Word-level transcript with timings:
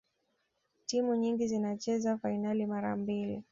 timu 0.85 1.15
nyingi 1.15 1.47
zinacheza 1.47 2.17
fainali 2.17 2.65
mara 2.65 2.95
mbili 2.95 3.43